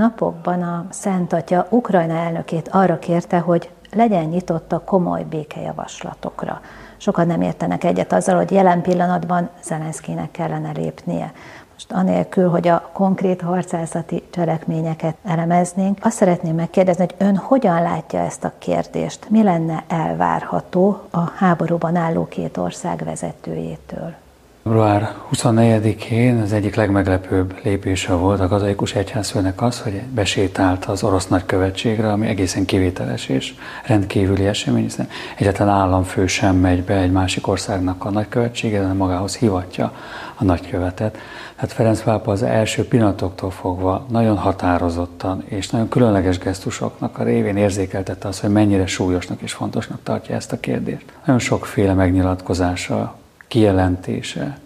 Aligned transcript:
Napokban 0.00 0.62
a 0.62 0.86
Szent 0.90 1.32
Atya 1.32 1.66
Ukrajna 1.70 2.14
elnökét 2.14 2.68
arra 2.68 2.98
kérte, 2.98 3.38
hogy 3.38 3.70
legyen 3.92 4.24
nyitott 4.24 4.72
a 4.72 4.80
komoly 4.84 5.24
békejavaslatokra. 5.24 6.60
Sokan 6.96 7.26
nem 7.26 7.40
értenek 7.40 7.84
egyet 7.84 8.12
azzal, 8.12 8.36
hogy 8.36 8.50
jelen 8.50 8.82
pillanatban 8.82 9.48
Zelenszkinek 9.62 10.30
kellene 10.30 10.70
lépnie. 10.70 11.32
Most 11.72 11.92
anélkül, 11.92 12.48
hogy 12.48 12.68
a 12.68 12.90
konkrét 12.92 13.40
harcászati 13.40 14.22
cselekményeket 14.30 15.16
elemeznénk, 15.24 15.98
azt 16.02 16.16
szeretném 16.16 16.54
megkérdezni, 16.54 17.04
hogy 17.04 17.26
ön 17.26 17.36
hogyan 17.36 17.82
látja 17.82 18.20
ezt 18.20 18.44
a 18.44 18.52
kérdést? 18.58 19.26
Mi 19.30 19.42
lenne 19.42 19.84
elvárható 19.88 21.00
a 21.10 21.30
háborúban 21.30 21.96
álló 21.96 22.26
két 22.28 22.56
ország 22.56 23.04
vezetőjétől? 23.04 24.14
Február 24.62 25.14
24-én 25.32 26.40
az 26.40 26.52
egyik 26.52 26.74
legmeglepőbb 26.74 27.54
lépése 27.62 28.12
volt 28.12 28.40
a 28.40 28.48
katolikus 28.48 28.94
egyházfőnek 28.94 29.62
az, 29.62 29.80
hogy 29.80 30.02
besétált 30.02 30.84
az 30.84 31.02
orosz 31.02 31.26
nagykövetségre, 31.28 32.12
ami 32.12 32.26
egészen 32.26 32.64
kivételes 32.64 33.28
és 33.28 33.54
rendkívüli 33.86 34.46
esemény, 34.46 34.82
hiszen 34.82 35.08
egyetlen 35.36 35.68
államfő 35.68 36.26
sem 36.26 36.56
megy 36.56 36.82
be 36.82 36.94
egy 36.94 37.12
másik 37.12 37.46
országnak 37.46 38.04
a 38.04 38.10
nagykövetségére, 38.10 38.80
hanem 38.80 38.96
magához 38.96 39.36
hivatja 39.36 39.92
a 40.34 40.44
nagykövetet. 40.44 41.18
Hát 41.56 41.72
Ferenc 41.72 42.02
pápa 42.02 42.32
az 42.32 42.42
első 42.42 42.88
pillanatoktól 42.88 43.50
fogva 43.50 44.06
nagyon 44.10 44.36
határozottan 44.36 45.44
és 45.46 45.70
nagyon 45.70 45.88
különleges 45.88 46.38
gesztusoknak 46.38 47.18
a 47.18 47.22
révén 47.22 47.56
érzékeltette 47.56 48.28
azt, 48.28 48.40
hogy 48.40 48.50
mennyire 48.50 48.86
súlyosnak 48.86 49.40
és 49.40 49.52
fontosnak 49.52 49.98
tartja 50.02 50.34
ezt 50.34 50.52
a 50.52 50.60
kérdést. 50.60 51.04
Nagyon 51.24 51.40
sokféle 51.40 51.94
megnyilatkozása 51.94 53.18
kijelentése, 53.50 54.58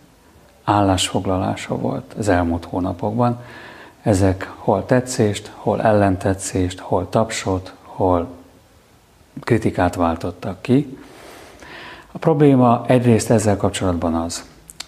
állásfoglalása 0.65 1.77
volt 1.77 2.15
az 2.19 2.29
elmúlt 2.29 2.65
hónapokban. 2.65 3.41
Ezek 4.03 4.53
hol 4.57 4.87
tetszést, 4.87 5.53
hol 5.55 5.83
ellentetszést, 5.83 6.79
hol 6.79 7.09
tapsot, 7.09 7.75
hol 7.83 8.29
kritikát 9.41 9.95
váltottak 9.95 10.63
ki. 10.63 10.99
A 12.13 12.19
probléma 12.19 12.85
egyrészt 12.87 13.31
ezzel 13.31 13.57
kapcsolatban 13.57 14.15
az, 14.15 14.45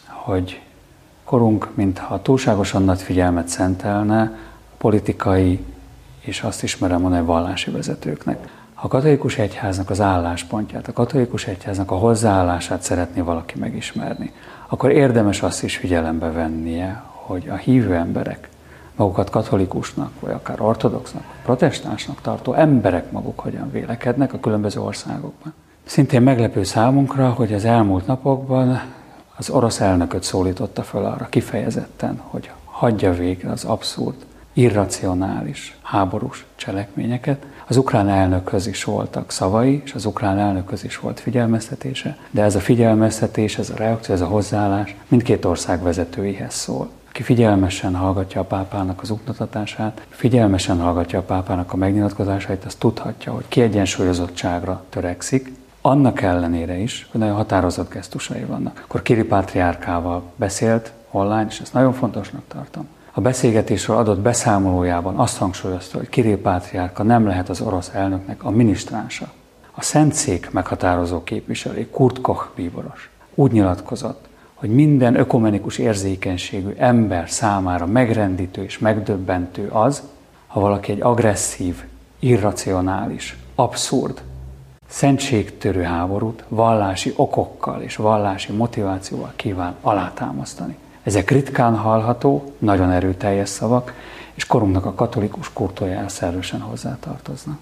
hogy 0.06 0.60
korunk, 1.24 1.70
mintha 1.74 2.22
túlságosan 2.22 2.84
nagy 2.84 3.02
figyelmet 3.02 3.48
szentelne 3.48 4.38
politikai, 4.78 5.64
és 6.20 6.42
azt 6.42 6.62
ismerem 6.62 7.00
mondani, 7.00 7.26
vallási 7.26 7.70
vezetőknek. 7.70 8.48
A 8.86 8.88
katolikus 8.88 9.38
egyháznak 9.38 9.90
az 9.90 10.00
álláspontját, 10.00 10.88
a 10.88 10.92
katolikus 10.92 11.46
egyháznak 11.46 11.90
a 11.90 11.94
hozzáállását 11.94 12.82
szeretné 12.82 13.20
valaki 13.20 13.58
megismerni, 13.58 14.32
akkor 14.68 14.90
érdemes 14.90 15.42
azt 15.42 15.62
is 15.62 15.76
figyelembe 15.76 16.30
vennie, 16.30 17.02
hogy 17.12 17.48
a 17.48 17.54
hívő 17.54 17.94
emberek, 17.94 18.48
magukat 18.96 19.30
katolikusnak, 19.30 20.10
vagy 20.20 20.32
akár 20.32 20.60
ortodoxnak, 20.60 21.22
vagy 21.22 21.42
protestánsnak 21.42 22.20
tartó 22.20 22.52
emberek 22.52 23.10
maguk 23.10 23.40
hogyan 23.40 23.70
vélekednek 23.70 24.32
a 24.32 24.40
különböző 24.40 24.80
országokban. 24.80 25.54
Szintén 25.84 26.22
meglepő 26.22 26.64
számunkra, 26.64 27.30
hogy 27.30 27.52
az 27.52 27.64
elmúlt 27.64 28.06
napokban 28.06 28.82
az 29.36 29.50
orosz 29.50 29.80
elnököt 29.80 30.22
szólította 30.22 30.82
föl 30.82 31.04
arra 31.04 31.26
kifejezetten, 31.30 32.20
hogy 32.24 32.50
hagyja 32.64 33.12
végre 33.12 33.50
az 33.50 33.64
abszurd, 33.64 34.16
irracionális, 34.56 35.76
háborús 35.82 36.44
cselekményeket. 36.54 37.46
Az 37.66 37.76
ukrán 37.76 38.08
elnökhöz 38.08 38.66
is 38.66 38.84
voltak 38.84 39.30
szavai, 39.30 39.82
és 39.84 39.94
az 39.94 40.04
ukrán 40.04 40.38
elnökhöz 40.38 40.84
is 40.84 40.98
volt 40.98 41.20
figyelmeztetése, 41.20 42.16
de 42.30 42.42
ez 42.42 42.54
a 42.54 42.60
figyelmeztetés, 42.60 43.58
ez 43.58 43.70
a 43.70 43.76
reakció, 43.76 44.14
ez 44.14 44.20
a 44.20 44.26
hozzáállás 44.26 44.94
mindkét 45.08 45.44
ország 45.44 45.82
vezetőihez 45.82 46.54
szól 46.54 46.88
aki 47.08 47.24
figyelmesen 47.24 47.94
hallgatja 47.94 48.40
a 48.40 48.44
pápának 48.44 49.02
az 49.02 49.10
uktatását, 49.10 50.06
figyelmesen 50.08 50.80
hallgatja 50.80 51.18
a 51.18 51.22
pápának 51.22 51.72
a 51.72 51.76
megnyilatkozásait, 51.76 52.64
az 52.64 52.74
tudhatja, 52.74 53.32
hogy 53.32 53.44
kiegyensúlyozottságra 53.48 54.84
törekszik, 54.88 55.52
annak 55.80 56.20
ellenére 56.20 56.76
is, 56.78 57.08
hogy 57.10 57.20
nagyon 57.20 57.36
határozott 57.36 57.92
gesztusai 57.92 58.44
vannak. 58.44 58.80
Akkor 58.84 59.02
Kiri 59.02 59.24
Pátriárkával 59.24 60.22
beszélt 60.36 60.92
online, 61.10 61.46
és 61.48 61.60
ezt 61.60 61.72
nagyon 61.72 61.92
fontosnak 61.92 62.42
tartom 62.48 62.88
a 63.16 63.20
beszélgetésről 63.20 63.96
adott 63.96 64.18
beszámolójában 64.18 65.16
azt 65.16 65.38
hangsúlyozta, 65.38 65.98
hogy 65.98 66.08
Kiril 66.08 66.38
Pátriárka 66.38 67.02
nem 67.02 67.26
lehet 67.26 67.48
az 67.48 67.60
orosz 67.60 67.90
elnöknek 67.94 68.44
a 68.44 68.50
minisztránsa. 68.50 69.32
A 69.74 69.82
Szentszék 69.82 70.50
meghatározó 70.50 71.22
képviselő, 71.22 71.90
Kurt 71.90 72.20
Koch 72.20 72.46
bíboros 72.54 73.10
úgy 73.34 73.52
nyilatkozott, 73.52 74.28
hogy 74.54 74.70
minden 74.70 75.18
ökumenikus 75.18 75.78
érzékenységű 75.78 76.74
ember 76.78 77.30
számára 77.30 77.86
megrendítő 77.86 78.62
és 78.62 78.78
megdöbbentő 78.78 79.68
az, 79.68 80.02
ha 80.46 80.60
valaki 80.60 80.92
egy 80.92 81.02
agresszív, 81.02 81.84
irracionális, 82.18 83.38
abszurd, 83.54 84.22
szentségtörő 84.88 85.82
háborút 85.82 86.44
vallási 86.48 87.12
okokkal 87.16 87.82
és 87.82 87.96
vallási 87.96 88.52
motivációval 88.52 89.32
kíván 89.36 89.74
alátámasztani. 89.80 90.76
Ezek 91.06 91.30
ritkán 91.30 91.76
hallható, 91.76 92.52
nagyon 92.58 92.90
erőteljes 92.90 93.48
szavak, 93.48 93.92
és 94.34 94.46
korunknak 94.46 94.84
a 94.84 94.94
katolikus 94.94 95.52
kultúrájához 95.52 96.22
erősen 96.22 96.60
hozzátartoznak. 96.60 97.58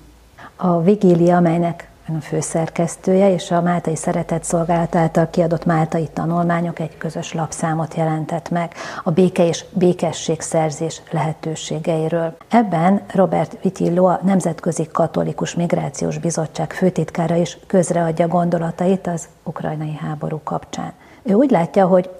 A 0.56 0.80
vigília, 0.80 1.36
amelynek 1.36 1.88
a 2.08 2.20
főszerkesztője 2.20 3.32
és 3.32 3.50
a 3.50 3.60
Máltai 3.60 3.96
Szeretett 3.96 4.44
Szolgálat 4.44 4.94
által 4.94 5.30
kiadott 5.30 5.64
Máltai 5.64 6.08
tanulmányok 6.12 6.78
egy 6.78 6.96
közös 6.98 7.32
lapszámot 7.32 7.94
jelentett 7.94 8.50
meg 8.50 8.74
a 9.02 9.10
béke 9.10 9.46
és 9.46 9.64
békességszerzés 9.72 11.02
lehetőségeiről. 11.10 12.36
Ebben 12.48 13.02
Robert 13.12 13.56
Vitillo, 13.62 14.04
a 14.04 14.20
Nemzetközi 14.22 14.88
Katolikus 14.92 15.54
Migrációs 15.54 16.18
Bizottság 16.18 16.72
főtitkára 16.72 17.34
is 17.34 17.58
közreadja 17.66 18.28
gondolatait 18.28 19.06
az 19.06 19.28
ukrajnai 19.42 19.94
háború 19.94 20.40
kapcsán. 20.44 20.92
Ő 21.22 21.32
úgy 21.32 21.50
látja, 21.50 21.86
hogy 21.86 22.10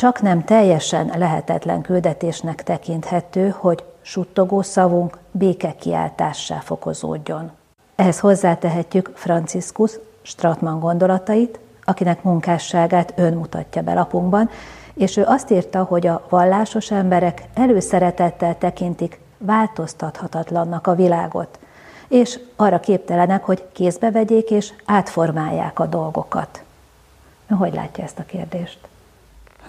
csak 0.00 0.20
nem 0.20 0.44
teljesen 0.44 1.12
lehetetlen 1.18 1.80
küldetésnek 1.80 2.62
tekinthető, 2.62 3.54
hogy 3.58 3.84
suttogó 4.00 4.62
szavunk 4.62 5.18
békekiáltássá 5.30 6.58
fokozódjon. 6.58 7.50
Ehhez 7.96 8.18
hozzátehetjük 8.18 9.10
Franciscus 9.14 9.98
Stratman 10.22 10.78
gondolatait, 10.78 11.58
akinek 11.84 12.22
munkásságát 12.22 13.12
ön 13.16 13.32
mutatja 13.32 13.82
be 13.82 13.94
lapunkban, 13.94 14.50
és 14.94 15.16
ő 15.16 15.24
azt 15.26 15.50
írta, 15.50 15.82
hogy 15.82 16.06
a 16.06 16.26
vallásos 16.28 16.90
emberek 16.90 17.42
előszeretettel 17.54 18.58
tekintik 18.58 19.20
változtathatatlannak 19.38 20.86
a 20.86 20.94
világot, 20.94 21.58
és 22.08 22.38
arra 22.56 22.80
képtelenek, 22.80 23.44
hogy 23.44 23.64
kézbe 23.72 24.10
vegyék 24.10 24.50
és 24.50 24.72
átformálják 24.84 25.78
a 25.78 25.86
dolgokat. 25.86 26.62
Hogy 27.48 27.74
látja 27.74 28.04
ezt 28.04 28.18
a 28.18 28.24
kérdést? 28.24 28.88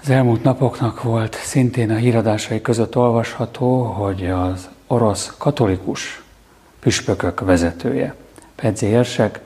Az 0.01 0.09
elmúlt 0.09 0.43
napoknak 0.43 1.03
volt 1.03 1.33
szintén 1.33 1.91
a 1.91 1.95
híradásai 1.95 2.61
között 2.61 2.95
olvasható, 2.95 3.83
hogy 3.83 4.25
az 4.25 4.69
orosz 4.87 5.33
katolikus 5.37 6.23
püspökök 6.79 7.39
vezetője, 7.39 8.15
Pedzi 8.55 8.85
érsek, 8.85 9.39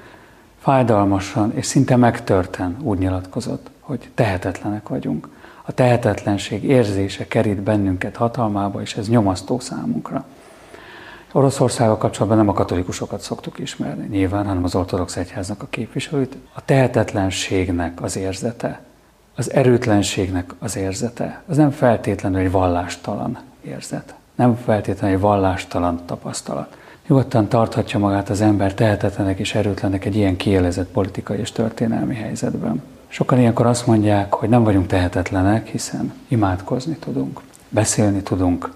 fájdalmasan 0.60 1.52
és 1.56 1.66
szinte 1.66 1.96
megtörten 1.96 2.78
úgy 2.82 2.98
nyilatkozott, 2.98 3.70
hogy 3.80 4.10
tehetetlenek 4.14 4.88
vagyunk. 4.88 5.30
A 5.64 5.72
tehetetlenség 5.72 6.64
érzése 6.64 7.28
kerít 7.28 7.62
bennünket 7.62 8.16
hatalmába, 8.16 8.82
és 8.82 8.96
ez 8.96 9.10
nyomasztó 9.10 9.60
számunkra. 9.60 10.26
Oroszországgal 11.32 11.98
kapcsolatban 11.98 12.38
nem 12.38 12.50
a 12.50 12.54
katolikusokat 12.54 13.22
szoktuk 13.22 13.60
ismerni 13.60 14.08
nyilván, 14.08 14.46
hanem 14.46 14.64
az 14.64 14.76
ortodox 14.76 15.16
egyháznak 15.16 15.64
a 15.64 15.68
képviselőit. 15.70 16.38
A 16.54 16.66
tehetetlenségnek 16.66 18.02
az 18.02 18.16
érzete, 18.18 18.82
az 19.36 19.54
erőtlenségnek 19.54 20.54
az 20.60 20.76
érzete, 20.76 21.44
az 21.48 21.58
nem 21.58 21.72
feltétlenül 21.72 22.40
egy 22.40 22.52
vallástalan 22.52 23.40
érzet, 23.62 24.14
nem 24.36 24.56
feltétlenül 24.56 25.16
egy 25.16 25.22
vallástalan 25.22 26.06
tapasztalat. 26.06 26.78
Nyugodtan 27.08 27.48
tarthatja 27.48 28.00
magát 28.00 28.30
az 28.30 28.42
ember 28.42 28.74
tehetetlenek 28.74 29.40
és 29.40 29.56
erőtlenek 29.56 30.06
egy 30.06 30.16
ilyen 30.16 30.36
kielezett 30.36 30.88
politikai 30.88 31.38
és 31.38 31.52
történelmi 31.52 32.16
helyzetben. 32.16 32.84
Sokan 33.08 33.40
ilyenkor 33.40 33.66
azt 33.66 33.88
mondják, 33.88 34.34
hogy 34.34 34.50
nem 34.50 34.64
vagyunk 34.64 34.88
tehetetlenek, 34.88 35.68
hiszen 35.68 36.14
imádkozni 36.28 36.96
tudunk, 36.96 37.42
beszélni 37.70 38.22
tudunk 38.22 38.72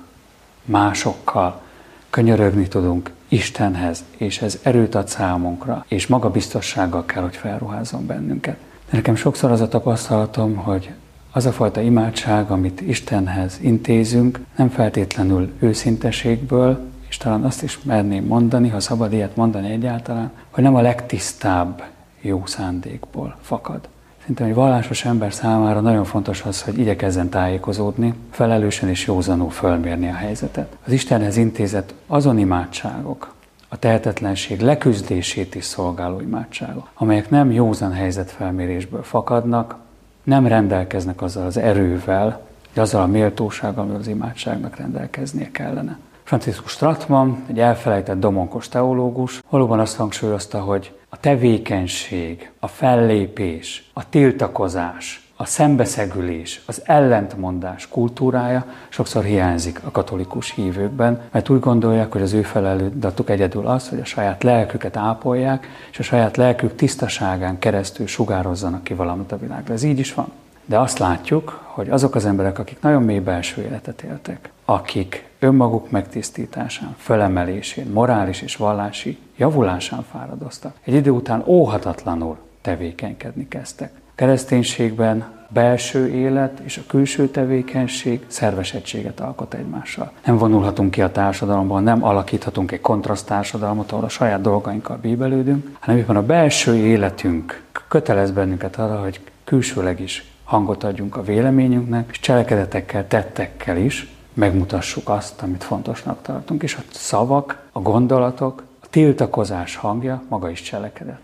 másokkal, 0.65 1.61
könyörögni 2.09 2.67
tudunk 2.67 3.11
Istenhez, 3.27 4.03
és 4.17 4.41
ez 4.41 4.59
erőt 4.63 4.95
ad 4.95 5.07
számunkra, 5.07 5.85
és 5.87 6.07
magabiztossággal 6.07 7.05
kell, 7.05 7.21
hogy 7.21 7.35
felruházzon 7.35 8.05
bennünket. 8.05 8.57
De 8.89 8.97
nekem 8.97 9.15
sokszor 9.15 9.51
az 9.51 9.61
a 9.61 9.67
tapasztalatom, 9.67 10.55
hogy 10.55 10.89
az 11.31 11.45
a 11.45 11.51
fajta 11.51 11.81
imádság, 11.81 12.51
amit 12.51 12.81
Istenhez 12.81 13.57
intézünk, 13.61 14.39
nem 14.55 14.69
feltétlenül 14.69 15.51
őszinteségből, 15.59 16.79
és 17.09 17.17
talán 17.17 17.43
azt 17.43 17.63
is 17.63 17.79
merném 17.83 18.25
mondani, 18.25 18.69
ha 18.69 18.79
szabad 18.79 19.13
ilyet 19.13 19.35
mondani 19.35 19.71
egyáltalán, 19.71 20.31
hogy 20.49 20.63
nem 20.63 20.75
a 20.75 20.81
legtisztább 20.81 21.83
jó 22.21 22.43
szándékból 22.45 23.35
fakad. 23.41 23.87
Szerintem 24.19 24.47
egy 24.47 24.53
vallásos 24.53 25.05
ember 25.05 25.33
számára 25.33 25.79
nagyon 25.79 26.03
fontos 26.03 26.41
az, 26.41 26.61
hogy 26.61 26.79
igyekezzen 26.79 27.29
tájékozódni, 27.29 28.13
felelősen 28.31 28.89
és 28.89 29.05
józanul 29.05 29.49
fölmérni 29.49 30.09
a 30.09 30.13
helyzetet. 30.13 30.77
Az 30.85 30.91
Istenhez 30.91 31.37
intézett 31.37 31.93
azon 32.07 32.39
imádságok, 32.39 33.33
a 33.69 33.77
tehetetlenség 33.77 34.59
leküzdését 34.59 35.55
is 35.55 35.65
szolgáló 35.65 36.19
imádságok, 36.19 36.89
amelyek 36.93 37.29
nem 37.29 37.51
józan 37.51 37.91
helyzetfelmérésből 37.91 39.03
fakadnak, 39.03 39.75
nem 40.23 40.47
rendelkeznek 40.47 41.21
azzal 41.21 41.45
az 41.45 41.57
erővel, 41.57 42.41
de 42.73 42.81
azzal 42.81 43.01
a 43.01 43.07
méltósággal, 43.07 43.83
amivel 43.83 43.99
az 43.99 44.07
imádságnak 44.07 44.75
rendelkeznie 44.75 45.51
kellene. 45.51 45.99
Franciscus 46.23 46.71
Stratman, 46.71 47.43
egy 47.47 47.59
elfelejtett 47.59 48.19
domonkos 48.19 48.67
teológus, 48.67 49.41
valóban 49.49 49.79
azt 49.79 49.95
hangsúlyozta, 49.95 50.59
hogy 50.59 50.93
a 51.09 51.19
tevékenység, 51.19 52.51
a 52.59 52.67
fellépés, 52.67 53.89
a 53.93 54.09
tiltakozás, 54.09 55.28
a 55.41 55.45
szembeszegülés, 55.45 56.61
az 56.65 56.81
ellentmondás 56.85 57.87
kultúrája 57.87 58.65
sokszor 58.89 59.23
hiányzik 59.23 59.81
a 59.83 59.91
katolikus 59.91 60.51
hívőkben, 60.51 61.21
mert 61.31 61.49
úgy 61.49 61.59
gondolják, 61.59 62.11
hogy 62.11 62.21
az 62.21 62.33
ő 62.33 62.41
feladatuk 62.41 63.29
egyedül 63.29 63.67
az, 63.67 63.89
hogy 63.89 63.99
a 63.99 64.05
saját 64.05 64.43
lelküket 64.43 64.97
ápolják, 64.97 65.67
és 65.91 65.99
a 65.99 66.03
saját 66.03 66.37
lelkük 66.37 66.75
tisztaságán 66.75 67.59
keresztül 67.59 68.07
sugározzanak 68.07 68.83
ki 68.83 68.93
valamit 68.93 69.31
a 69.31 69.37
világra. 69.37 69.73
Ez 69.73 69.83
így 69.83 69.99
is 69.99 70.13
van. 70.13 70.31
De 70.65 70.79
azt 70.79 70.97
látjuk, 70.97 71.63
hogy 71.65 71.89
azok 71.89 72.15
az 72.15 72.25
emberek, 72.25 72.59
akik 72.59 72.81
nagyon 72.81 73.03
mély 73.03 73.19
belső 73.19 73.61
életet 73.61 74.01
éltek, 74.01 74.49
akik 74.65 75.29
önmaguk 75.39 75.91
megtisztításán, 75.91 76.95
fölemelésén, 76.97 77.87
morális 77.91 78.41
és 78.41 78.55
vallási 78.55 79.17
javulásán 79.37 80.05
fáradoztak, 80.11 80.75
egy 80.83 80.93
idő 80.93 81.09
után 81.09 81.43
óhatatlanul 81.45 82.37
tevékenykedni 82.61 83.47
kezdtek. 83.47 83.91
Kereszténységben 84.19 85.25
belső 85.47 86.07
élet 86.07 86.59
és 86.59 86.77
a 86.77 86.81
külső 86.87 87.27
tevékenység 87.27 88.25
szerves 88.27 88.73
egységet 88.73 89.19
alkot 89.19 89.53
egymással. 89.53 90.11
Nem 90.25 90.37
vonulhatunk 90.37 90.91
ki 90.91 91.01
a 91.01 91.11
társadalomban, 91.11 91.83
nem 91.83 92.03
alakíthatunk 92.03 92.71
egy 92.71 92.81
kontraszt 92.81 93.25
társadalmat, 93.25 93.91
ahol 93.91 94.03
a 94.03 94.09
saját 94.09 94.41
dolgainkkal 94.41 94.97
bíbelődünk, 95.01 95.77
hanem 95.79 95.99
éppen 95.99 96.15
a 96.15 96.25
belső 96.25 96.75
életünk 96.75 97.63
kötelez 97.87 98.31
bennünket 98.31 98.75
arra, 98.75 99.01
hogy 99.01 99.19
külsőleg 99.43 99.99
is 99.99 100.31
hangot 100.43 100.83
adjunk 100.83 101.15
a 101.15 101.23
véleményünknek, 101.23 102.07
és 102.11 102.19
cselekedetekkel, 102.19 103.07
tettekkel 103.07 103.77
is 103.77 104.15
megmutassuk 104.33 105.09
azt, 105.09 105.41
amit 105.41 105.63
fontosnak 105.63 106.21
tartunk. 106.21 106.63
És 106.63 106.75
a 106.75 106.81
szavak, 106.91 107.67
a 107.71 107.79
gondolatok, 107.79 108.63
a 108.81 108.85
tiltakozás 108.89 109.75
hangja 109.75 110.21
maga 110.29 110.49
is 110.49 110.61
cselekedet. 110.61 111.19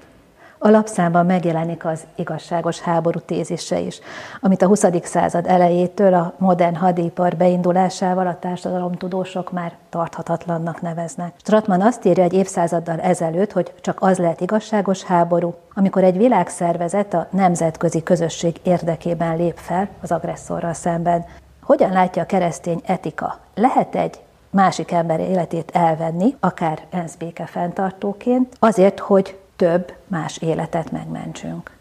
A 0.66 0.70
lapszámban 0.70 1.26
megjelenik 1.26 1.86
az 1.86 2.06
igazságos 2.16 2.80
háború 2.80 3.20
tézise 3.20 3.80
is, 3.80 4.00
amit 4.42 4.62
a 4.62 4.68
20. 4.68 4.84
század 5.04 5.48
elejétől 5.48 6.14
a 6.14 6.34
modern 6.38 6.76
hadipar 6.76 7.36
beindulásával 7.36 8.28
a 8.28 8.40
társadalomtudósok 8.40 9.52
már 9.52 9.76
tarthatatlannak 9.90 10.82
neveznek. 10.82 11.34
Stratman 11.38 11.82
azt 11.82 12.06
írja 12.06 12.24
egy 12.24 12.34
évszázaddal 12.34 13.00
ezelőtt, 13.00 13.52
hogy 13.52 13.74
csak 13.82 13.98
az 14.02 14.18
lehet 14.18 14.42
igazságos 14.42 15.04
háború, 15.04 15.54
amikor 15.74 16.04
egy 16.04 16.18
világszervezet 16.18 17.14
a 17.14 17.28
nemzetközi 17.32 18.04
közösség 18.04 18.60
érdekében 18.64 19.38
lép 19.38 19.58
fel 19.58 19.88
az 20.02 20.12
agresszorral 20.12 20.74
szemben. 20.74 21.26
Hogyan 21.62 21.92
látja 21.92 22.22
a 22.22 22.26
keresztény 22.26 22.82
etika? 22.86 23.38
Lehet 23.56 23.96
egy 23.96 24.20
másik 24.50 24.92
ember 24.92 25.20
életét 25.20 25.72
elvenni, 25.74 26.36
akár 26.40 26.80
ENSZ 26.90 27.16
béke 27.16 27.46
fenntartóként, 27.46 28.56
azért, 28.60 29.00
hogy 29.00 29.38
több 29.56 29.94
más 30.08 30.38
életet 30.38 30.92
megmentsünk. 30.92 31.72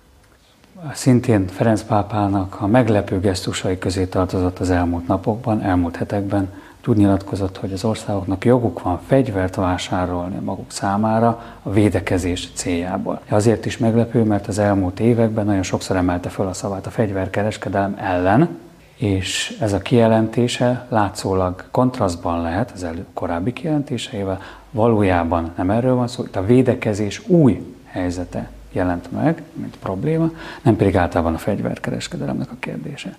Szintén 0.93 1.47
Ferenc 1.47 1.83
pápának 1.83 2.61
a 2.61 2.67
meglepő 2.67 3.21
gesztusai 3.21 3.79
közé 3.79 4.05
tartozott 4.05 4.59
az 4.59 4.71
elmúlt 4.71 5.07
napokban, 5.07 5.63
elmúlt 5.63 5.97
hetekben. 5.97 6.53
Úgy 6.87 6.97
nyilatkozott, 6.97 7.57
hogy 7.57 7.73
az 7.73 7.85
országoknak 7.85 8.45
joguk 8.45 8.83
van 8.83 9.01
fegyvert 9.07 9.55
vásárolni 9.55 10.39
maguk 10.39 10.71
számára 10.71 11.43
a 11.63 11.71
védekezés 11.71 12.51
céljából. 12.55 13.21
Azért 13.29 13.67
is 13.67 13.79
meglepő, 13.79 14.23
mert 14.23 14.47
az 14.47 14.59
elmúlt 14.59 15.01
években 15.01 15.45
nagyon 15.45 15.63
sokszor 15.63 15.97
emelte 15.97 16.29
fel 16.29 16.47
a 16.47 16.53
szavát 16.53 16.87
a 16.87 16.91
fegyverkereskedelem 16.91 17.97
ellen, 17.99 18.49
és 18.97 19.57
ez 19.61 19.73
a 19.73 19.79
kijelentése 19.79 20.87
látszólag 20.89 21.65
kontrasztban 21.71 22.43
lehet 22.43 22.71
az 22.71 22.85
elő 22.85 23.07
korábbi 23.15 23.53
kijelentéseivel, 23.53 24.41
valójában 24.71 25.53
nem 25.57 25.71
erről 25.71 25.95
van 25.95 26.09
szó, 26.09 26.25
itt 26.25 26.37
a 26.37 26.45
védekezés 26.45 27.29
új 27.29 27.75
helyzete 27.85 28.51
jelent 28.73 29.13
meg, 29.13 29.43
mint 29.53 29.77
probléma, 29.77 30.31
nem 30.63 30.77
pedig 30.77 30.97
általában 30.97 31.35
a 31.35 31.39
fegyverkereskedelemnek 31.39 32.51
a 32.51 32.57
kérdése. 32.59 33.17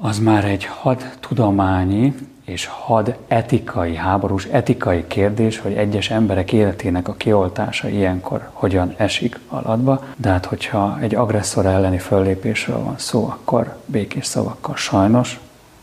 Az 0.00 0.18
már 0.18 0.44
egy 0.44 0.64
had 0.64 1.04
tudományi 1.20 2.14
és 2.44 2.66
had 2.66 3.16
etikai, 3.28 3.96
háborús 3.96 4.44
etikai 4.44 5.06
kérdés, 5.06 5.58
hogy 5.58 5.72
egyes 5.72 6.10
emberek 6.10 6.52
életének 6.52 7.08
a 7.08 7.12
kioltása 7.12 7.88
ilyenkor 7.88 8.50
hogyan 8.52 8.94
esik 8.96 9.38
alatba, 9.48 10.04
de 10.16 10.28
hát 10.28 10.46
hogyha 10.46 10.98
egy 11.00 11.14
agresszor 11.14 11.66
elleni 11.66 11.98
föllépésről 11.98 12.78
van 12.78 12.98
szó, 12.98 13.24
akkor 13.24 13.76
békés 13.86 14.26
szavakkal 14.26 14.76
sajnos 14.76 15.40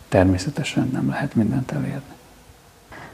természetesen 0.09 0.89
nem 0.94 1.09
lehet 1.09 1.35
mindent 1.35 1.71
elérni. 1.71 2.13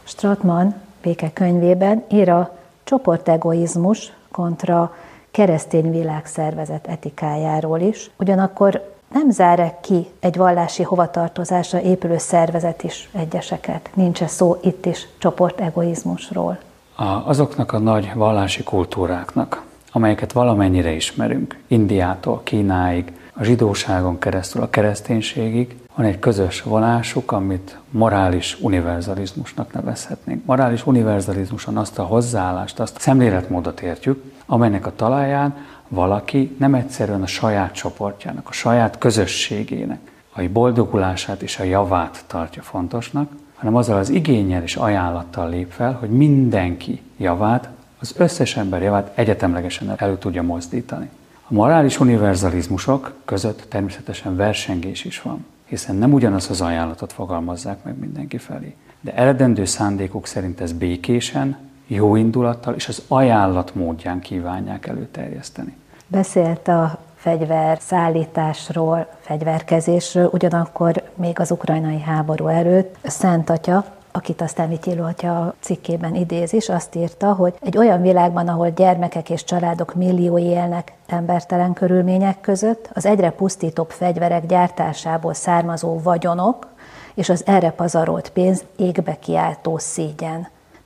Stratman 0.03 0.75
béke 1.01 1.31
könyvében 1.33 2.03
ír 2.09 2.29
a 2.29 2.57
csoportegoizmus 2.83 4.13
kontra 4.31 4.95
keresztény 5.31 5.91
világszervezet 5.91 6.87
etikájáról 6.87 7.79
is, 7.79 8.09
ugyanakkor 8.17 8.90
nem 9.13 9.29
zár 9.29 9.77
ki 9.81 10.07
egy 10.19 10.37
vallási 10.37 10.83
hovatartozásra 10.83 11.81
épülő 11.81 12.17
szervezet 12.17 12.83
is 12.83 13.09
egyeseket. 13.11 13.89
Nincs 13.93 14.21
-e 14.21 14.27
szó 14.27 14.57
itt 14.61 14.85
is 14.85 15.07
csoportegoizmusról? 15.17 16.59
A, 16.95 17.03
azoknak 17.03 17.73
a 17.73 17.79
nagy 17.79 18.11
vallási 18.15 18.63
kultúráknak, 18.63 19.63
amelyeket 19.91 20.31
valamennyire 20.31 20.91
ismerünk, 20.91 21.59
Indiától 21.67 22.41
Kínáig, 22.43 23.13
a 23.33 23.43
zsidóságon 23.43 24.19
keresztül 24.19 24.61
a 24.61 24.69
kereszténységig, 24.69 25.75
van 25.95 26.05
egy 26.05 26.19
közös 26.19 26.61
vonásuk, 26.61 27.31
amit 27.31 27.77
morális 27.89 28.57
univerzalizmusnak 28.61 29.73
nevezhetnénk. 29.73 30.45
Morális 30.45 30.85
univerzalizmuson 30.85 31.77
azt 31.77 31.99
a 31.99 32.03
hozzáállást, 32.03 32.79
azt 32.79 32.95
a 32.95 32.99
szemléletmódot 32.99 33.81
értjük, 33.81 34.23
amelynek 34.45 34.85
a 34.85 34.95
talaján 34.95 35.55
valaki 35.91 36.55
nem 36.59 36.73
egyszerűen 36.73 37.21
a 37.21 37.27
saját 37.27 37.73
csoportjának, 37.73 38.49
a 38.49 38.51
saját 38.51 38.97
közösségének 38.97 39.99
a 40.33 40.41
boldogulását 40.51 41.41
és 41.41 41.59
a 41.59 41.63
javát 41.63 42.23
tartja 42.27 42.61
fontosnak, 42.61 43.31
hanem 43.55 43.75
azzal 43.75 43.97
az 43.97 44.09
igényel 44.09 44.63
és 44.63 44.75
ajánlattal 44.75 45.49
lép 45.49 45.71
fel, 45.71 45.93
hogy 45.93 46.09
mindenki 46.09 47.01
javát, 47.17 47.69
az 47.99 48.13
összes 48.17 48.57
ember 48.57 48.81
javát 48.81 49.11
egyetemlegesen 49.15 49.93
elő 49.97 50.17
tudja 50.17 50.41
mozdítani. 50.41 51.09
A 51.47 51.53
morális 51.53 51.99
univerzalizmusok 51.99 53.13
között 53.25 53.65
természetesen 53.69 54.35
versengés 54.35 55.05
is 55.05 55.21
van, 55.21 55.45
hiszen 55.65 55.95
nem 55.95 56.13
ugyanaz 56.13 56.49
az 56.49 56.61
ajánlatot 56.61 57.13
fogalmazzák 57.13 57.83
meg 57.83 57.99
mindenki 57.99 58.37
felé. 58.37 58.75
De 59.01 59.13
eredendő 59.13 59.65
szándékuk 59.65 60.27
szerint 60.27 60.61
ez 60.61 60.71
békésen, 60.71 61.57
jó 61.95 62.15
indulattal 62.15 62.73
és 62.73 62.87
az 62.87 63.03
ajánlat 63.07 63.75
módján 63.75 64.19
kívánják 64.19 64.87
előterjeszteni. 64.87 65.75
Beszélt 66.07 66.67
a 66.67 66.97
fegyver 67.15 67.77
szállításról, 67.81 69.07
fegyverkezésről, 69.19 70.29
ugyanakkor 70.33 71.03
még 71.15 71.39
az 71.39 71.51
ukrajnai 71.51 72.01
háború 72.01 72.47
előtt 72.47 72.95
Szent 73.03 73.49
Atya, 73.49 73.85
akit 74.11 74.41
aztán 74.41 74.69
Vityiló 74.69 75.03
Atya 75.03 75.53
cikkében 75.59 76.15
idéz 76.15 76.53
is, 76.53 76.69
azt 76.69 76.95
írta, 76.95 77.33
hogy 77.33 77.53
egy 77.61 77.77
olyan 77.77 78.01
világban, 78.01 78.47
ahol 78.47 78.69
gyermekek 78.69 79.29
és 79.29 79.43
családok 79.43 79.95
milliói 79.95 80.43
élnek 80.43 80.93
embertelen 81.07 81.73
körülmények 81.73 82.41
között, 82.41 82.89
az 82.93 83.05
egyre 83.05 83.31
pusztítóbb 83.31 83.89
fegyverek 83.89 84.45
gyártásából 84.45 85.33
származó 85.33 85.99
vagyonok 85.99 86.67
és 87.13 87.29
az 87.29 87.43
erre 87.45 87.71
pazarolt 87.71 88.29
pénz 88.29 88.63
égbe 88.75 89.19
kiáltó 89.19 89.77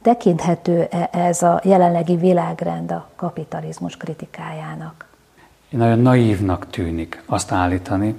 szégyen. 0.05 0.17
Tekinthető-e 0.17 1.09
ez 1.11 1.41
a 1.41 1.61
jelenlegi 1.63 2.15
világrend 2.15 2.91
a 2.91 3.09
kapitalizmus 3.15 3.97
kritikájának? 3.97 5.05
Nagyon 5.69 5.99
naívnak 5.99 6.69
tűnik 6.69 7.23
azt 7.25 7.51
állítani, 7.51 8.15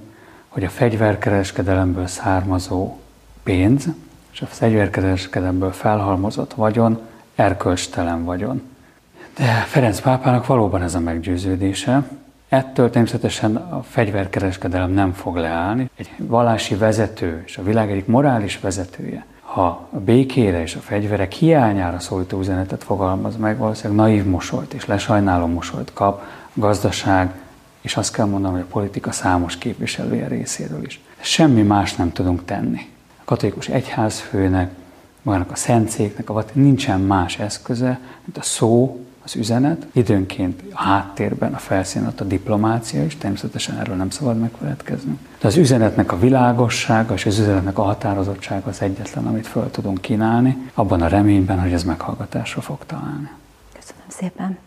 hogy 0.49 0.65
a 0.65 0.69
fegyverkereskedelemből 0.69 2.07
származó 2.07 2.97
pénz 3.43 3.87
és 4.33 4.43
a 4.43 4.47
fegyverkereskedelemből 4.47 5.73
felhalmozott 5.73 6.55
vagyon 6.55 7.01
erkölcstelen 7.35 8.25
vagyon. 8.25 8.63
De 9.37 9.45
Ferenc 9.45 10.01
pápának 10.01 10.47
valóban 10.47 10.83
ez 10.83 10.95
a 10.95 11.01
meggyőződése. 11.01 12.03
Ettől 12.49 12.91
természetesen 12.91 13.57
a 13.57 13.83
fegyverkereskedelem 13.83 14.91
nem 14.91 15.13
fog 15.13 15.37
leállni. 15.37 15.91
Egy 15.97 16.11
vallási 16.19 16.75
vezető 16.75 17.43
és 17.47 17.59
a 17.59 17.63
világ 17.63 17.91
egyik 17.91 18.07
morális 18.07 18.61
vezetője, 18.61 19.25
ha 19.57 19.89
a 19.91 19.99
békére 19.99 20.63
és 20.63 20.75
a 20.75 20.81
fegyverek 20.81 21.33
hiányára 21.33 21.99
szólító 21.99 22.39
üzenetet 22.39 22.85
fogalmaz 22.85 23.37
meg, 23.37 23.59
valószínűleg 23.59 24.07
naív 24.07 24.25
mosolyt 24.25 24.73
és 24.75 24.87
lesajnáló 24.87 25.47
mosolyt 25.47 25.93
kap, 25.93 26.23
gazdaság 26.53 27.35
és 27.81 27.97
azt 27.97 28.13
kell 28.13 28.27
mondanom, 28.27 28.57
hogy 28.57 28.67
a 28.69 28.73
politika 28.73 29.13
számos 29.13 29.59
képviselője 29.59 30.27
részéről 30.27 30.85
is. 30.85 31.01
Semmi 31.21 31.63
más 31.63 31.95
nem 31.95 32.13
tudunk 32.13 32.45
tenni. 32.45 32.89
A 33.19 33.23
katolikus 33.25 33.69
egyházfőnek, 33.69 34.71
magának 35.23 35.51
a 35.51 35.57
szentszéknek, 35.57 36.31
a 36.31 36.45
nincsen 36.53 37.01
más 37.01 37.39
eszköze, 37.39 38.01
mint 38.25 38.39
a 38.39 38.43
szó, 38.43 39.06
az 39.27 39.37
üzenet, 39.37 39.87
időnként 39.93 40.63
a 40.73 40.83
háttérben, 40.83 41.55
a 41.55 41.59
felszínen 41.59 42.13
a 42.19 42.23
diplomácia 42.23 43.05
is, 43.05 43.17
természetesen 43.17 43.79
erről 43.79 43.97
nem 43.97 44.11
szabad 44.11 44.39
megfeledkezni. 44.39 45.19
De 45.41 45.47
az 45.47 45.57
üzenetnek 45.57 46.13
a 46.13 46.19
világossága 46.19 47.15
és 47.15 47.27
az 47.27 47.39
üzenetnek 47.39 47.79
a 47.79 47.83
határozottsága 47.83 48.69
az 48.69 48.83
egyetlen, 48.83 49.27
amit 49.27 49.47
föl 49.47 49.71
tudunk 49.71 50.01
kínálni, 50.01 50.71
abban 50.75 51.03
a 51.03 51.09
reményben, 51.09 51.61
hogy 51.61 51.73
ez 51.73 51.85
meghallgatásra 51.85 52.61
fog 52.61 52.79
találni. 52.87 53.31
Köszönöm 53.73 54.07
szépen. 54.09 54.66